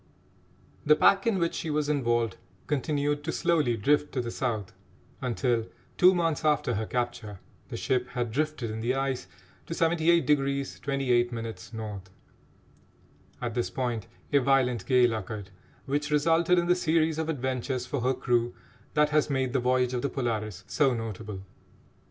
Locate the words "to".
3.23-3.31, 4.13-4.19, 9.67-9.75